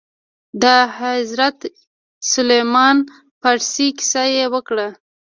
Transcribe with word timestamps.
د 0.61 0.63
حضرت 0.99 1.59
سلمان 2.31 2.97
فارس 3.39 3.73
کيسه 3.97 4.23
يې 4.35 4.45
وکړه. 4.53 4.87